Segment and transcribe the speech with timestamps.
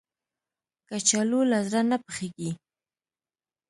[0.89, 2.51] کچالو له زړه نه پخېږي